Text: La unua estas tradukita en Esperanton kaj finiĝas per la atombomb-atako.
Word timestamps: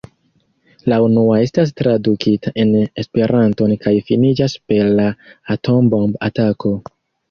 La 0.93 0.97
unua 1.07 1.35
estas 1.47 1.73
tradukita 1.81 2.55
en 2.65 2.73
Esperanton 3.05 3.77
kaj 3.87 3.97
finiĝas 4.11 4.59
per 4.69 4.93
la 5.01 5.09
atombomb-atako. 5.59 6.79